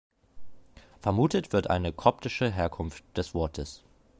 Vermutet 0.99 1.53
wird 1.53 1.69
eine 1.69 1.93
koptische 1.93 2.49
Herkunft 2.49 3.03
des 3.15 3.35
Wortes. 3.35 3.83